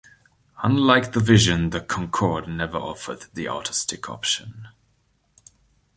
[0.63, 4.69] Unlike the Vision, the Concorde never offered the autostick option.